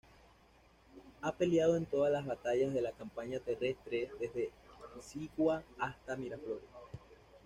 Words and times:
Ha 1.21 1.31
peleado 1.31 1.75
en 1.75 1.85
todas 1.85 2.11
las 2.11 2.25
batallas 2.25 2.73
de 2.73 2.81
la 2.81 2.91
campaña 2.91 3.37
terrestre, 3.37 4.09
desde 4.19 4.49
Pisagua 4.95 5.61
hasta 5.77 6.15
Miraflores. 6.15 6.63